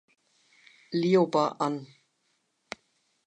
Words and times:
Lioba 0.99 1.43
an. 1.65 1.75